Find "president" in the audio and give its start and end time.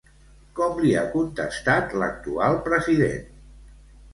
2.71-3.29